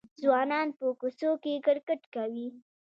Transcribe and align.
ځوانان 0.21 0.67
په 0.77 0.85
کوڅو 0.99 1.31
کې 1.43 1.63
کرکټ 1.65 2.01
کوي. 2.15 2.47